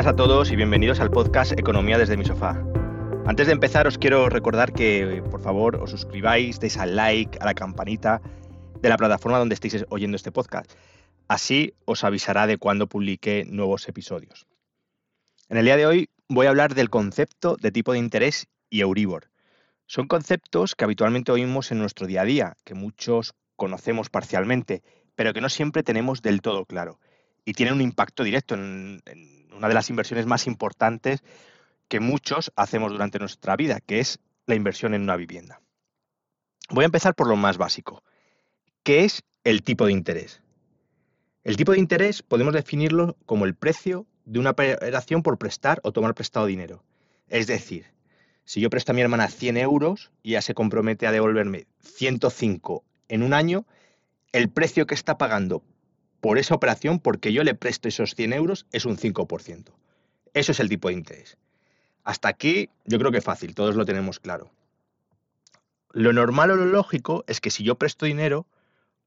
[0.00, 2.56] Buenas a todos y bienvenidos al podcast Economía desde mi sofá.
[3.26, 7.44] Antes de empezar os quiero recordar que por favor os suscribáis, deis al like, a
[7.44, 8.22] la campanita
[8.80, 10.72] de la plataforma donde estéis oyendo este podcast.
[11.28, 14.46] Así os avisará de cuando publique nuevos episodios.
[15.50, 18.80] En el día de hoy voy a hablar del concepto de tipo de interés y
[18.80, 19.28] Euribor.
[19.84, 24.82] Son conceptos que habitualmente oímos en nuestro día a día, que muchos conocemos parcialmente,
[25.14, 26.98] pero que no siempre tenemos del todo claro.
[27.44, 29.02] Y tienen un impacto directo en,
[29.56, 31.22] una de las inversiones más importantes
[31.88, 35.60] que muchos hacemos durante nuestra vida, que es la inversión en una vivienda.
[36.70, 38.02] Voy a empezar por lo más básico.
[38.82, 40.40] ¿Qué es el tipo de interés?
[41.42, 45.92] El tipo de interés podemos definirlo como el precio de una operación por prestar o
[45.92, 46.84] tomar prestado dinero.
[47.28, 47.86] Es decir,
[48.44, 52.84] si yo presto a mi hermana 100 euros y ella se compromete a devolverme 105
[53.08, 53.66] en un año,
[54.32, 55.62] el precio que está pagando
[56.20, 59.72] por esa operación, porque yo le presto esos 100 euros, es un 5%.
[60.34, 61.38] Eso es el tipo de interés.
[62.04, 64.50] Hasta aquí yo creo que es fácil, todos lo tenemos claro.
[65.92, 68.46] Lo normal o lo lógico es que si yo presto dinero,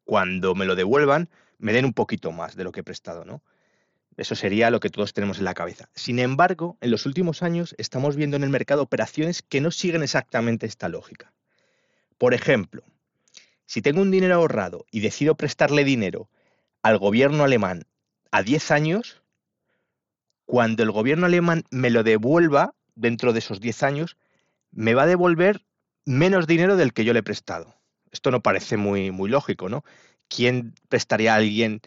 [0.04, 3.42] cuando me lo devuelvan, me den un poquito más de lo que he prestado, ¿no?
[4.18, 5.90] Eso sería lo que todos tenemos en la cabeza.
[5.96, 10.04] Sin embargo, en los últimos años estamos viendo en el mercado operaciones que no siguen
[10.04, 11.34] exactamente esta lógica.
[12.18, 12.84] Por ejemplo,
[13.66, 16.30] si tengo un dinero ahorrado y decido prestarle dinero
[16.84, 17.86] al gobierno alemán
[18.32, 19.24] a 10 años,
[20.46, 24.18] cuando el gobierno alemán me lo devuelva dentro de esos 10 años,
[24.72, 25.66] me va a devolver
[26.06, 27.76] menos dinero del que yo le he prestado.
[28.12, 29.84] Esto no parece muy, muy lógico, ¿no?
[30.28, 31.82] ¿Quién prestaría a alguien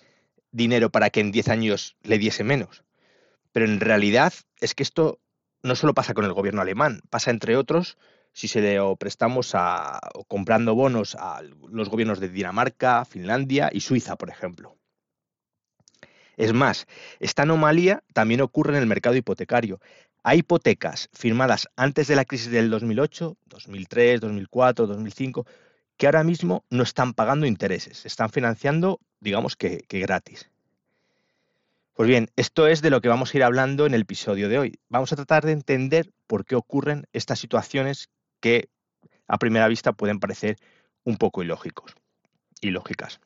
[0.56, 2.82] dinero para que en 10 años le diese menos.
[3.52, 5.20] Pero en realidad es que esto
[5.62, 7.98] no solo pasa con el gobierno alemán, pasa entre otros
[8.32, 9.98] si se le prestamos a,
[10.28, 14.75] comprando bonos a los gobiernos de Dinamarca, Finlandia y Suiza, por ejemplo.
[16.36, 16.86] Es más,
[17.18, 19.80] esta anomalía también ocurre en el mercado hipotecario.
[20.22, 25.46] Hay hipotecas firmadas antes de la crisis del 2008, 2003, 2004, 2005,
[25.96, 30.50] que ahora mismo no están pagando intereses, se están financiando, digamos que, gratis.
[31.94, 34.58] Pues bien, esto es de lo que vamos a ir hablando en el episodio de
[34.58, 34.78] hoy.
[34.90, 38.10] Vamos a tratar de entender por qué ocurren estas situaciones
[38.40, 38.68] que
[39.26, 40.58] a primera vista pueden parecer
[41.04, 41.94] un poco ilógicos,
[42.60, 43.20] ilógicas.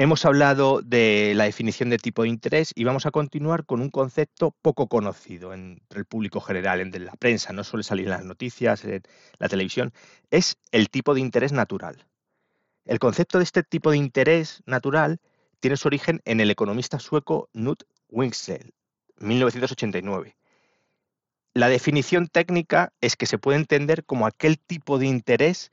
[0.00, 3.90] Hemos hablado de la definición de tipo de interés y vamos a continuar con un
[3.90, 8.24] concepto poco conocido entre el público general, en la prensa, no suele salir en las
[8.24, 9.02] noticias, en
[9.38, 9.92] la televisión,
[10.30, 12.06] es el tipo de interés natural.
[12.86, 15.20] El concepto de este tipo de interés natural
[15.60, 18.72] tiene su origen en el economista sueco Knut Wicksell,
[19.18, 20.34] 1989.
[21.52, 25.70] La definición técnica es que se puede entender como aquel tipo de interés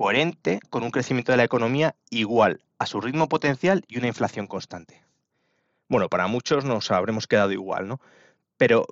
[0.00, 4.46] coherente con un crecimiento de la economía igual a su ritmo potencial y una inflación
[4.46, 5.04] constante.
[5.90, 8.00] Bueno, para muchos nos habremos quedado igual, ¿no?
[8.56, 8.86] Pero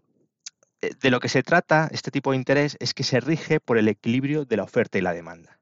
[0.83, 3.79] eh, de lo que se trata este tipo de interés es que se rige por
[3.79, 5.59] el equilibrio de la oferta y la demanda.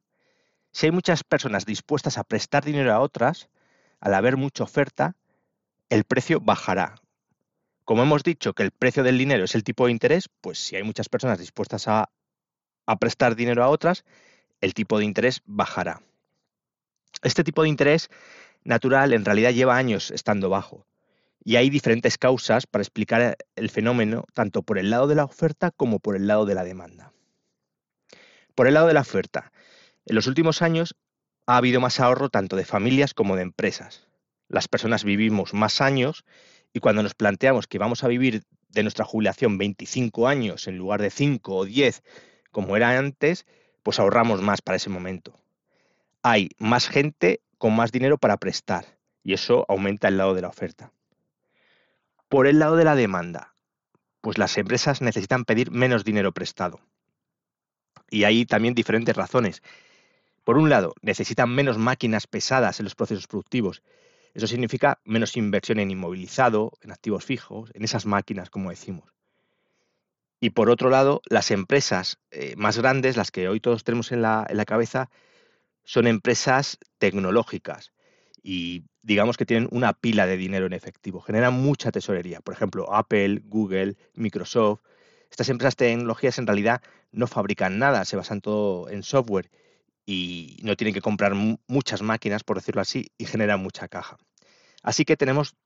[0.72, 3.48] Si hay muchas personas dispuestas a prestar dinero a otras,
[4.00, 5.14] al haber mucha oferta,
[5.90, 6.96] el precio bajará.
[7.84, 10.74] Como hemos dicho que el precio del dinero es el tipo de interés, pues si
[10.74, 12.10] hay muchas personas dispuestas a,
[12.84, 14.04] a prestar dinero a otras,
[14.66, 16.02] el tipo de interés bajará.
[17.22, 18.10] Este tipo de interés
[18.64, 20.86] natural en realidad lleva años estando bajo
[21.44, 25.70] y hay diferentes causas para explicar el fenómeno tanto por el lado de la oferta
[25.70, 27.12] como por el lado de la demanda.
[28.56, 29.52] Por el lado de la oferta,
[30.04, 30.96] en los últimos años
[31.46, 34.08] ha habido más ahorro tanto de familias como de empresas.
[34.48, 36.24] Las personas vivimos más años
[36.72, 41.00] y cuando nos planteamos que vamos a vivir de nuestra jubilación 25 años en lugar
[41.00, 42.02] de 5 o 10
[42.50, 43.46] como era antes,
[43.86, 45.32] pues ahorramos más para ese momento
[46.28, 50.48] hay más gente con más dinero para prestar y eso aumenta el lado de la
[50.48, 50.90] oferta.
[52.28, 53.54] Por el lado de la demanda,
[54.22, 56.80] pues las empresas necesitan pedir menos dinero prestado.
[58.10, 59.62] Y hay también diferentes razones.
[60.42, 63.84] Por un lado, necesitan menos máquinas pesadas en los procesos productivos.
[64.34, 69.15] Eso significa menos inversión en inmovilizado, en activos fijos, en esas máquinas, como decimos.
[70.40, 74.22] Y por otro lado, las empresas eh, más grandes, las que hoy todos tenemos en
[74.22, 75.10] la, en la cabeza,
[75.84, 77.92] son empresas tecnológicas
[78.42, 82.40] y digamos que tienen una pila de dinero en efectivo, generan mucha tesorería.
[82.40, 84.80] Por ejemplo, Apple, Google, Microsoft.
[85.30, 86.80] Estas empresas tecnologías en realidad
[87.10, 89.50] no fabrican nada, se basan todo en software
[90.04, 94.16] y no tienen que comprar muchas máquinas, por decirlo así, y generan mucha caja.
[94.84, 95.56] Así que tenemos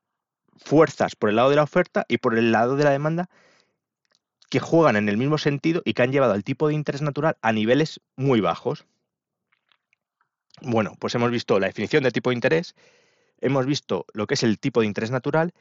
[0.57, 3.29] fuerzas por el lado de la oferta y por el lado de la demanda
[4.51, 7.37] que juegan en el mismo sentido y que han llevado al tipo de interés natural
[7.41, 8.85] a niveles muy bajos.
[10.61, 12.75] Bueno, pues hemos visto la definición de tipo de interés,
[13.39, 15.53] hemos visto lo que es el tipo de interés natural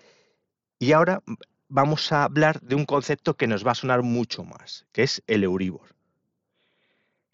[0.80, 1.22] Y ahora
[1.68, 5.22] vamos a hablar de un concepto que nos va a sonar mucho más, que es
[5.28, 5.94] el Euribor.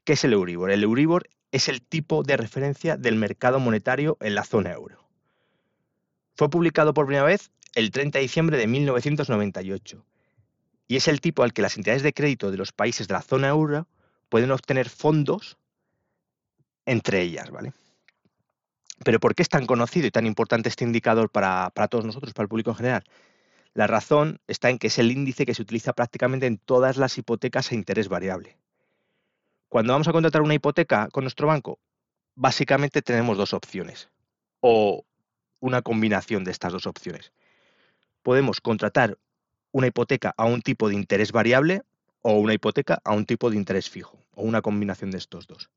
[0.05, 0.71] ¿Qué es el Euribor?
[0.71, 5.09] El Euribor es el tipo de referencia del mercado monetario en la zona euro.
[6.35, 10.05] Fue publicado por primera vez el 30 de diciembre de 1998
[10.89, 13.23] y es el tipo al que las entidades de crédito de los países de la
[13.23, 13.87] zona euro
[14.29, 15.59] pueden obtener fondos
[16.85, 17.73] entre ellas, ¿vale?
[19.05, 22.33] Pero ¿por qué es tan conocido y tan importante este indicador para, para todos nosotros,
[22.33, 23.05] para el público en general?
[23.75, 27.19] La razón está en que es el índice que se utiliza prácticamente en todas las
[27.19, 28.57] hipotecas a interés variable.
[29.69, 31.79] Cuando vamos a contratar una hipoteca con nuestro banco,
[32.35, 34.09] básicamente tenemos dos opciones
[34.61, 35.05] o
[35.61, 37.33] una combinación de estas dos opciones.
[38.23, 39.19] Podemos contratar
[39.77, 41.83] una hipoteca a un tipo de interés variable
[42.23, 45.69] o una hipoteca a un tipo de interés fijo o una combinación de estos dos.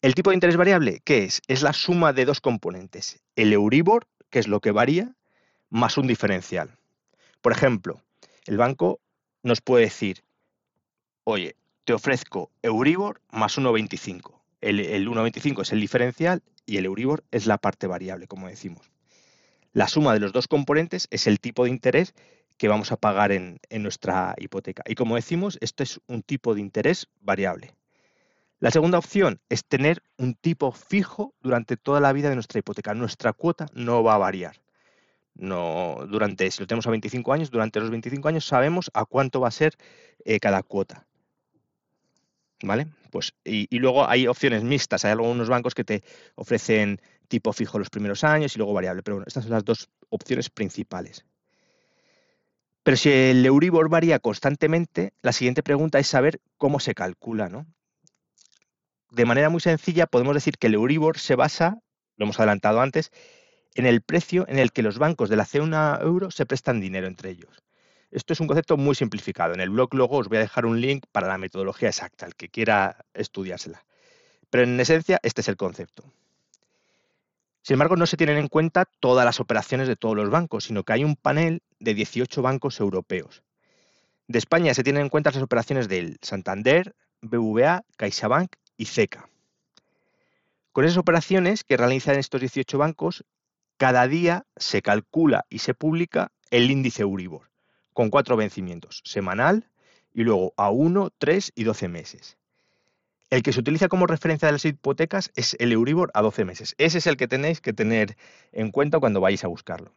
[0.00, 1.42] El tipo de interés variable, ¿qué es?
[1.46, 5.14] Es la suma de dos componentes, el Euribor, que es lo que varía,
[5.68, 6.78] más un diferencial.
[7.42, 8.00] Por ejemplo,
[8.46, 9.00] el banco
[9.42, 10.24] nos puede decir,
[11.24, 14.40] oye, te ofrezco Euribor más 1,25.
[14.62, 18.90] El, 1,25 es el diferencial y el Euribor es la parte variable, como decimos.
[19.74, 22.14] La suma de los dos componentes es el tipo de interés
[22.56, 24.82] que vamos a pagar en, nuestra hipoteca.
[24.86, 27.74] Y como decimos, esto es un tipo de interés variable.
[28.60, 32.94] La segunda opción es tener un tipo fijo durante toda la vida de nuestra hipoteca.
[32.94, 34.60] Nuestra cuota no va a variar.
[35.34, 39.40] No, durante, si lo tenemos a 25 años, durante los 25 años sabemos a cuánto
[39.40, 39.76] va a ser
[40.24, 41.06] eh, cada cuota.
[42.62, 42.86] ¿Vale?
[43.10, 45.04] Pues, y, luego hay opciones mixtas.
[45.04, 46.02] Hay algunos bancos que te
[46.36, 49.02] ofrecen tipo fijo los primeros años y luego variable.
[49.02, 51.24] Pero bueno, estas son las dos opciones principales.
[52.84, 57.66] Pero si el Euribor varía constantemente, la siguiente pregunta es saber cómo se calcula, ¿no?
[59.10, 61.78] De manera muy sencilla, podemos decir que el Euribor se basa,
[62.16, 63.10] lo hemos adelantado antes,
[63.74, 67.06] en el precio en el que los bancos de la zona euro se prestan dinero
[67.06, 67.64] entre ellos.
[68.10, 69.54] Esto es un concepto muy simplificado.
[69.54, 72.36] En el blog luego os voy a dejar un link para la metodología exacta, el
[72.36, 73.84] que quiera estudiársela.
[74.50, 76.04] Pero en esencia, este es el concepto.
[77.64, 80.84] Sin embargo, no se tienen en cuenta todas las operaciones de todos los bancos, sino
[80.84, 83.42] que hay un panel de 18 bancos europeos.
[84.28, 89.30] De España se tienen en cuenta las operaciones del Santander, BVA, CaixaBank y CECA.
[90.72, 93.24] Con esas operaciones que realizan estos 18 bancos,
[93.78, 97.50] cada día se calcula y se publica el índice Euribor,
[97.94, 99.70] con cuatro vencimientos, semanal
[100.12, 102.36] y luego a 1, 3 y 12 meses.
[103.30, 106.74] El que se utiliza como referencia de las hipotecas es el Euribor a 12 meses.
[106.78, 108.16] Ese es el que tenéis que tener
[108.52, 109.92] en cuenta cuando vais a buscarlo.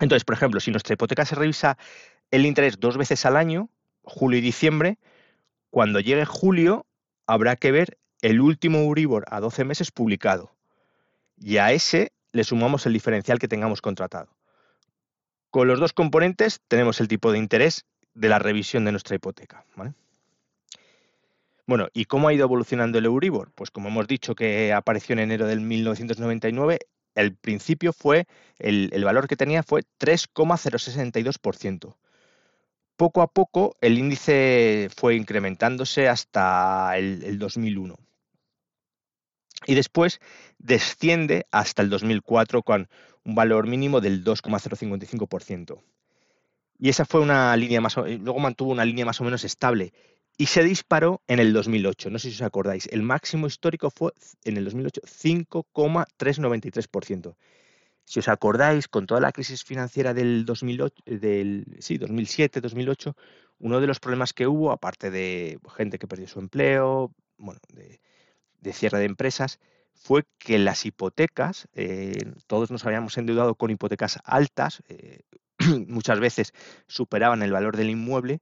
[0.00, 1.76] Entonces, por ejemplo, si nuestra hipoteca se revisa
[2.30, 3.68] el interés dos veces al año,
[4.02, 4.98] julio y diciembre,
[5.70, 6.86] cuando llegue julio
[7.26, 10.54] habrá que ver el último Euribor a 12 meses publicado.
[11.36, 14.34] Y a ese le sumamos el diferencial que tengamos contratado.
[15.50, 17.84] Con los dos componentes tenemos el tipo de interés
[18.14, 19.64] de la revisión de nuestra hipoteca.
[21.66, 23.52] Bueno, ¿y cómo ha ido evolucionando el Euribor?
[23.54, 26.80] Pues como hemos dicho que apareció en enero del 1999,
[27.14, 28.26] el principio fue,
[28.58, 31.96] el, valor que tenía fue 3,062%.
[32.96, 37.96] Poco a poco el índice fue incrementándose hasta el, el 2001
[39.66, 40.20] y después
[40.58, 42.88] desciende hasta el 2004 con
[43.24, 45.82] un valor mínimo del 2,055%.
[46.78, 49.92] Y esa fue una línea más o, luego mantuvo una línea más o menos estable
[50.36, 52.10] y se disparó en el 2008.
[52.10, 54.12] No sé si os acordáis, el máximo histórico fue
[54.44, 57.36] en el 2008 5,393%.
[58.04, 63.16] Si os acordáis, con toda la crisis financiera del, 2008, del sí, 2007, 2008,
[63.60, 68.00] uno de los problemas que hubo, aparte de gente que perdió su empleo, bueno, de,
[68.72, 69.60] cierre de empresas
[69.94, 75.20] fue que las hipotecas, eh, todos nos habíamos endeudado con hipotecas altas, eh,
[75.86, 76.52] muchas veces
[76.88, 78.40] superaban el valor del inmueble,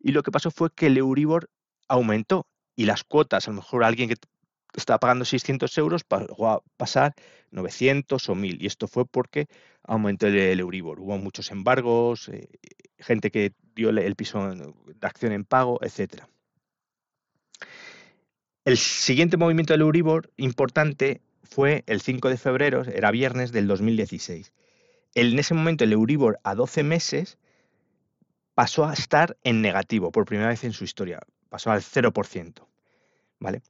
[0.00, 1.50] y lo que pasó fue que el Euribor
[1.88, 4.16] aumentó y las cuotas, a lo mejor alguien que
[4.74, 7.14] estaba pagando 600 euros pagó a pasar
[7.50, 9.48] 900 o 1000, y esto fue porque
[9.82, 11.00] aumentó el, Euribor.
[11.00, 12.48] Hubo muchos embargos, eh,
[12.98, 16.28] gente que dio el piso de acción en pago, etcétera.
[18.64, 24.52] El siguiente movimiento del Euribor importante fue el 5 de febrero, era viernes del 2016.
[25.14, 27.38] En ese momento el Euribor a 12 meses
[28.58, 32.66] pasó a estar en negativo por primera vez en su historia, pasó al 0%.
[33.38, 33.62] ¿vale?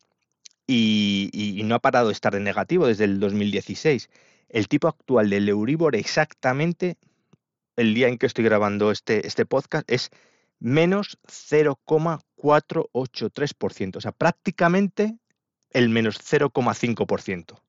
[0.66, 4.08] Y, no ha parado de estar en negativo desde el 2016.
[4.48, 6.96] El tipo actual del Euribor exactamente,
[7.76, 10.08] el día en que estoy grabando este, este podcast, es
[10.58, 15.18] menos 0,483%, o sea, prácticamente
[15.68, 17.60] el menos 0,5%.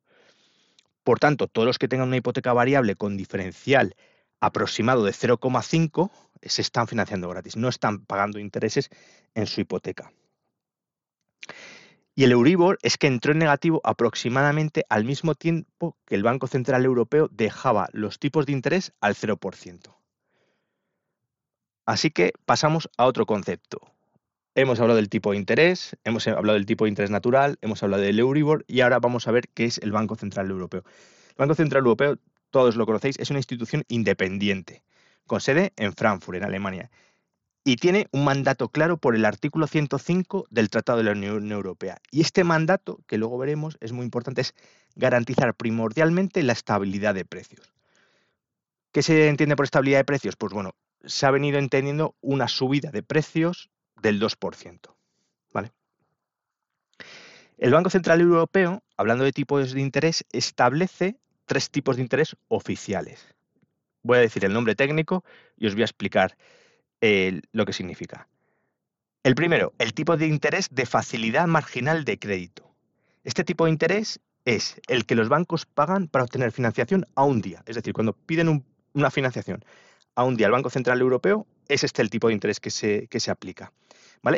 [1.03, 3.93] Por tanto, todos los que tengan una hipoteca variable con diferencial
[4.39, 6.11] aproximado de 0,5
[6.41, 8.89] se están financiando gratis, no están pagando intereses
[9.35, 10.11] en su hipoteca.
[12.15, 16.47] Y el Euribor es que entró en negativo aproximadamente al mismo tiempo que el Banco
[16.47, 19.95] Central Europeo dejaba los tipos de interés al 0%.
[21.85, 23.79] Así que pasamos a otro concepto.
[24.53, 28.03] Hemos hablado del tipo de interés, hemos hablado del tipo de interés natural, hemos hablado
[28.03, 30.83] del Euribor y ahora vamos a ver qué es el Banco Central Europeo.
[31.29, 32.17] El Banco Central Europeo,
[32.49, 34.83] todos lo conocéis, es una institución independiente,
[35.29, 36.91] con sede en Frankfurt, en Alemania,
[37.63, 41.99] y tiene un mandato claro por el artículo 105 del Tratado de la Unión Europea.
[42.11, 44.55] Y este mandato, que luego veremos, es muy importante, es
[44.95, 47.71] garantizar primordialmente la estabilidad de precios.
[48.91, 50.35] ¿Qué se entiende por estabilidad de precios?
[50.35, 50.73] Pues bueno,
[51.05, 53.69] se ha venido entendiendo una subida de precios
[54.01, 54.79] del 2%.
[55.53, 55.71] ¿vale?
[57.57, 63.35] El Banco Central Europeo, hablando de tipos de interés, establece tres tipos de interés oficiales.
[64.03, 65.23] Voy a decir el nombre técnico
[65.57, 66.37] y os voy a explicar
[67.01, 68.27] lo que significa.
[69.23, 72.73] El primero, el tipo de interés de facilidad marginal de crédito.
[73.23, 77.41] Este tipo de interés es el que los bancos pagan para obtener financiación a un
[77.41, 77.61] día.
[77.65, 79.63] Es decir, cuando piden una financiación
[80.15, 83.07] a un día al Banco Central Europeo, es este el tipo de interés que se,
[83.07, 83.71] que se aplica.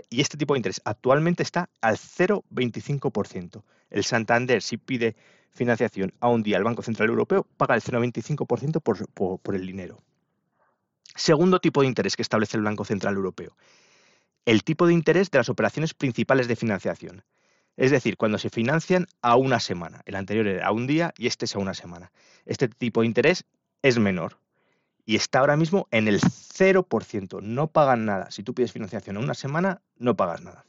[0.09, 3.63] Y este tipo de interés actualmente está al 0,25%.
[3.89, 5.15] El Santander, si pide
[5.51, 10.01] financiación a un día al Banco Central Europeo, paga el 0,25% por, por el dinero.
[11.15, 13.57] Segundo tipo de interés que establece el Banco Central Europeo.
[14.45, 17.23] El tipo de interés de las operaciones principales de financiación.
[17.75, 20.01] Es decir, cuando se financian a una semana.
[20.05, 22.11] El anterior era a un día y este es a una semana.
[22.45, 23.45] Este tipo de interés
[23.81, 24.40] es menor
[25.11, 27.41] y está ahora mismo en el 0%.
[27.41, 28.31] No pagan nada.
[28.31, 30.65] Si tú pides financiación a una semana, no pagas nada.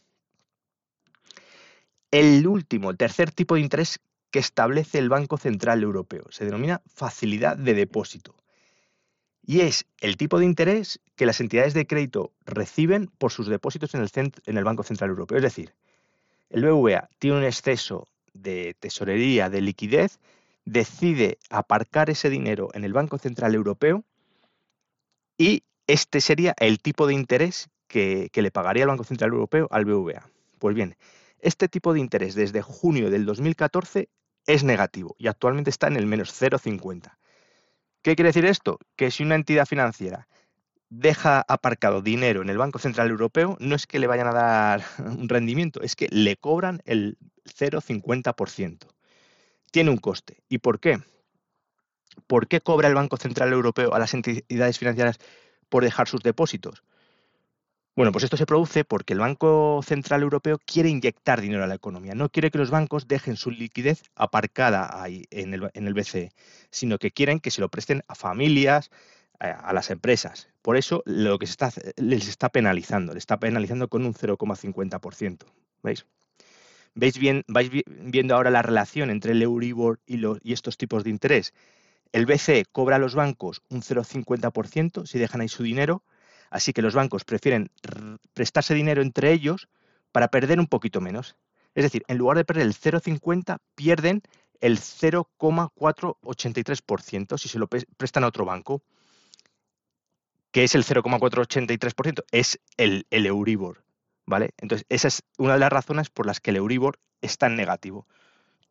[2.10, 4.00] El último, el tercer tipo de interés
[4.32, 8.34] que establece el Banco Central Europeo se denomina facilidad de depósito
[9.46, 13.94] y es el tipo de interés que las entidades de crédito reciben por sus depósitos
[13.94, 15.36] en el, en el Banco Central Europeo.
[15.36, 15.72] Es decir,
[16.50, 20.18] el BVA tiene un exceso de tesorería, de liquidez,
[20.64, 24.04] decide aparcar ese dinero en el Banco Central Europeo
[25.42, 29.84] y este sería el tipo de interés que, le pagaría el Banco Central Europeo al
[29.84, 30.30] BVA.
[30.60, 30.96] Pues bien,
[31.40, 34.08] este tipo de interés desde junio del 2014
[34.46, 37.18] es negativo y actualmente está en el menos 0,50.
[38.02, 38.78] ¿Qué quiere decir esto?
[38.94, 40.28] Que si una entidad financiera
[40.90, 44.84] deja aparcado dinero en el Banco Central Europeo, no es que le vayan a dar
[44.98, 48.86] un rendimiento, es que le cobran el 0,50%.
[49.72, 50.36] Tiene un coste.
[50.48, 51.00] ¿Y por qué?
[52.26, 55.18] ¿Por qué cobra el Banco Central Europeo a las entidades financieras
[55.68, 56.82] por dejar sus depósitos?
[57.94, 61.74] Bueno, pues esto se produce porque el Banco Central Europeo quiere inyectar dinero a la
[61.74, 66.32] economía, no quiere que los bancos dejen su liquidez aparcada ahí en el, BCE,
[66.70, 68.90] sino que quieren que se lo presten a familias,
[69.38, 70.48] a, las empresas.
[70.62, 75.44] Por eso lo que se está, les está penalizando, le está penalizando con un 0,50%.
[75.82, 76.06] ¿Veis?
[76.94, 81.52] ¿Veis bien, vais viendo ahora la relación entre el Euribor y estos tipos de interés?
[82.12, 86.02] El BCE cobra a los bancos un 0,50% si dejan ahí su dinero
[86.52, 87.70] Así que los bancos prefieren
[88.34, 89.70] prestarse dinero entre ellos
[90.12, 91.34] para perder un poquito menos.
[91.74, 94.20] Es decir, en lugar de perder el 0,50, pierden
[94.60, 98.82] el 0,483% si se lo prestan a otro banco.
[100.50, 102.24] ¿Qué es el 0,483%?
[102.30, 103.82] Es el, Euribor.
[104.26, 104.50] ¿Vale?
[104.58, 108.06] Entonces, esa es una de las razones por las que el Euribor está en negativo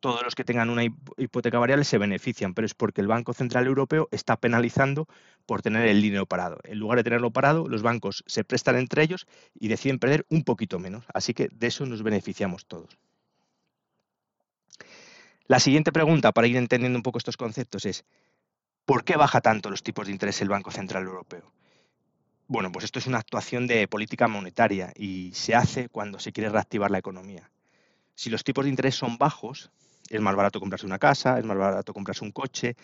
[0.02, 3.68] todos los que tengan una hipoteca variable se benefician, pero es porque el Banco Central
[3.68, 5.06] Europeo está penalizando
[5.46, 6.58] por tener el dinero parado.
[6.64, 10.42] En lugar de tenerlo parado, los bancos se prestan entre ellos y deciden perder un
[10.42, 11.04] poquito menos.
[11.14, 12.98] Así que de eso nos beneficiamos todos.
[15.46, 18.04] La siguiente pregunta para ir entendiendo un poco estos conceptos es,
[18.84, 21.52] ¿por qué baja tanto los tipos de interés el Banco Central Europeo?
[22.48, 26.50] Bueno, pues esto es una actuación de política monetaria y se hace cuando se quiere
[26.50, 27.48] reactivar la economía.
[28.16, 29.70] Si los tipos de interés son bajos,
[30.12, 32.76] es más barato comprarse una casa, es más barato comprarse un coche,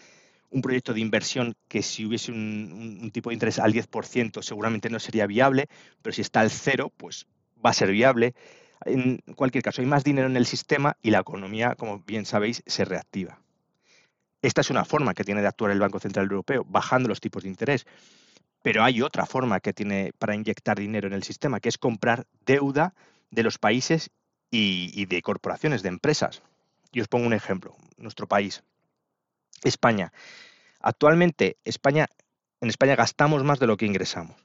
[0.51, 4.99] un proyecto de inversión que si hubiese un, tipo de interés al 10% seguramente no
[4.99, 5.69] sería viable,
[6.01, 7.27] pero si está al cero, pues
[7.65, 8.35] va a ser viable.
[8.87, 12.63] En cualquier caso, hay más dinero en el sistema y la economía, como bien sabéis,
[12.67, 13.41] se reactiva.
[14.41, 17.43] Esta es una forma que tiene de actuar el Banco Central Europeo, bajando los tipos
[17.43, 17.87] de interés.
[18.63, 22.27] Pero hay otra forma que tiene para inyectar dinero en el sistema, que es comprar
[22.47, 22.95] deuda
[23.31, 24.11] de los países
[24.51, 26.43] y de corporaciones, de empresas.
[26.93, 28.63] Y os pongo un ejemplo, nuestro país,
[29.63, 30.13] España.
[30.81, 32.07] Actualmente, España,
[32.61, 34.37] en España gastamos más de lo que ingresamos.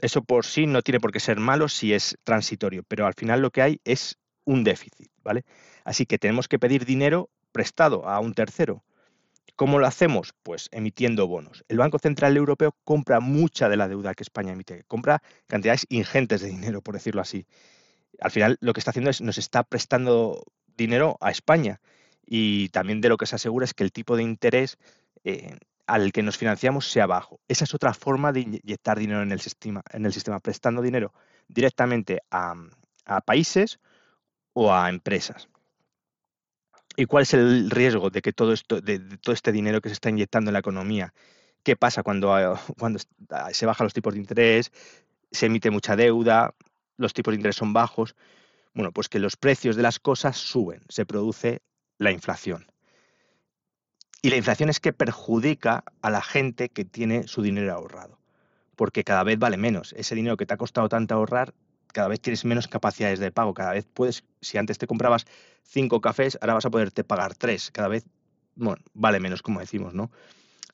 [0.00, 3.40] Eso por sí no tiene por qué ser malo si es transitorio, pero al final
[3.40, 5.44] lo que hay es un déficit, ¿vale?
[5.84, 8.82] Así que tenemos que pedir dinero prestado a un tercero.
[9.54, 10.34] ¿Cómo lo hacemos?
[10.42, 11.64] Pues emitiendo bonos.
[11.68, 16.40] El Banco Central Europeo compra mucha de la deuda que España emite, compra cantidades ingentes
[16.40, 17.46] de dinero, por decirlo así.
[18.20, 20.44] Al final lo que está haciendo es nos está prestando
[20.76, 21.80] dinero a España
[22.26, 24.78] y también de lo que se asegura es que el tipo de interés
[25.24, 27.40] eh, al que nos financiamos sea bajo.
[27.48, 31.12] Esa es otra forma de inyectar dinero en el sistema, en el sistema prestando dinero
[31.48, 32.54] directamente a,
[33.26, 33.80] países
[34.54, 35.48] o a empresas.
[36.96, 39.94] ¿Y cuál es el riesgo de que todo esto, de, todo este dinero que se
[39.94, 41.12] está inyectando en la economía?
[41.62, 42.32] ¿Qué pasa cuando,
[42.78, 42.98] cuando
[43.52, 44.72] se bajan los tipos de interés,
[45.30, 46.54] se emite mucha deuda,
[46.96, 48.14] los tipos de interés son bajos?
[48.74, 51.62] Bueno, pues que los precios de las cosas suben, se produce
[51.98, 52.66] la inflación.
[54.22, 58.18] Y la inflación es que perjudica a la gente que tiene su dinero ahorrado,
[58.76, 59.92] porque cada vez vale menos.
[59.96, 61.54] Ese dinero que te ha costado tanto ahorrar,
[61.92, 65.26] cada vez tienes menos capacidades de pago, cada vez puedes, si antes te comprabas
[65.64, 68.04] cinco cafés, ahora vas a poderte pagar tres, cada vez,
[68.54, 70.10] bueno, vale menos, como decimos, ¿no?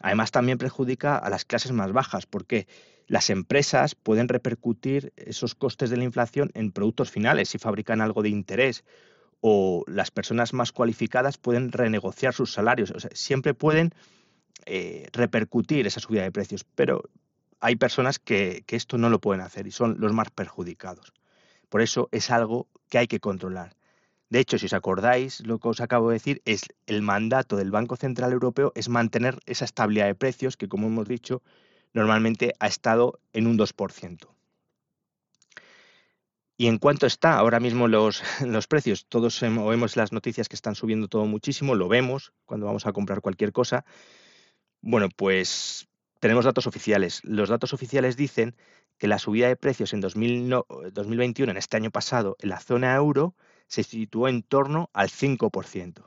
[0.01, 2.69] Además también perjudica a las clases más bajas, porque
[3.09, 8.23] las empresas pueden repercutir esos costes de la inflación en productos finales si fabrican algo
[8.23, 8.85] de interés
[9.41, 12.91] o las personas más cualificadas pueden renegociar sus salarios.
[12.91, 13.95] O sea, siempre pueden
[14.67, 17.03] eh, repercutir esa subida de precios, pero
[17.61, 21.15] hay personas que, que esto no lo pueden hacer y son los más perjudicados.
[21.71, 23.75] Por eso es algo que hay que controlar.
[24.29, 27.71] De hecho, si os acordáis, lo que os acabo de decir es el mandato del
[27.71, 31.43] Banco Central Europeo es mantener esa estabilidad de precios que, como hemos dicho,
[31.93, 34.29] normalmente ha estado en un 2%.
[36.61, 39.07] ¿Y en cuánto está ahora mismo los, los precios?
[39.07, 43.21] Todos vemos las noticias que están subiendo todo muchísimo, lo vemos cuando vamos a comprar
[43.21, 43.85] cualquier cosa.
[44.81, 45.89] Bueno, pues
[46.21, 47.21] tenemos datos oficiales.
[47.23, 48.57] Los datos oficiales dicen
[48.99, 53.37] que la subida de precios en 2021, en este año pasado, en la zona euro,
[53.69, 56.05] se situó en torno al 5%.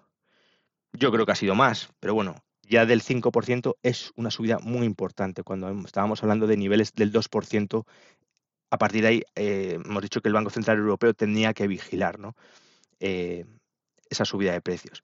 [0.93, 4.85] Yo creo que ha sido más, pero bueno, ya del 5% es una subida muy
[4.85, 7.85] importante cuando estábamos hablando de niveles del 2%
[8.71, 12.17] a partir de ahí eh, hemos dicho que el Banco Central Europeo tenía que vigilar
[12.99, 13.45] eh,
[14.09, 15.03] esa subida de precios.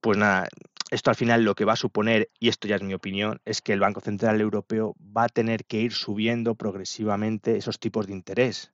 [0.00, 0.48] Pues nada,
[0.90, 3.62] esto al final lo que va a suponer, y esto ya es mi opinión, es
[3.62, 8.12] que el Banco Central Europeo va a tener que ir subiendo progresivamente esos tipos de
[8.12, 8.72] interés.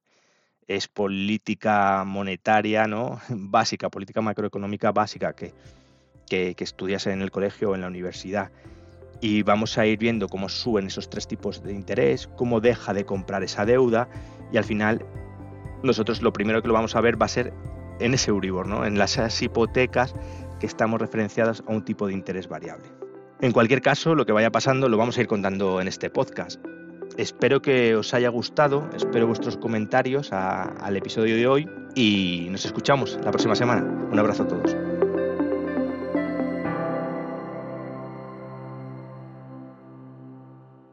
[0.67, 3.21] Es política monetaria ¿no?
[3.29, 5.53] básica, política macroeconómica básica que,
[6.29, 8.51] que, que estudias en el colegio o en la universidad
[9.23, 13.07] y vamos a ir viendo cómo suben esos tres tipos de interés, cómo deja de
[13.07, 14.09] comprar esa deuda
[14.53, 15.07] y al final
[15.83, 17.55] nosotros lo primero que lo vamos a ver va a ser
[18.01, 18.85] en ese Euribor, ¿no?
[18.85, 20.15] en las hipotecas
[20.59, 22.85] que estamos referenciadas a un tipo de interés variable.
[23.41, 26.61] En cualquier caso, lo que vaya pasando lo vamos a ir contando en este podcast.
[27.17, 33.19] Espero que os haya gustado, espero vuestros comentarios al episodio de hoy y nos escuchamos
[33.23, 33.83] la próxima semana.
[34.11, 35.12] Un abrazo a todos.